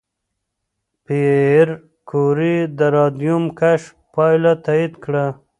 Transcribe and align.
پېیر 1.05 1.67
کوري 2.09 2.55
د 2.77 2.79
راډیوم 2.95 3.43
کشف 3.59 3.87
پایله 4.13 4.53
تایید 4.65 4.93
کړه. 5.03 5.25